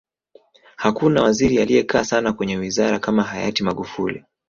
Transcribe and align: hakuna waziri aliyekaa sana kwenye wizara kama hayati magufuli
hakuna 0.75 1.21
waziri 1.23 1.57
aliyekaa 1.61 2.03
sana 2.03 2.33
kwenye 2.33 2.57
wizara 2.57 2.99
kama 2.99 3.23
hayati 3.23 3.63
magufuli 3.63 4.25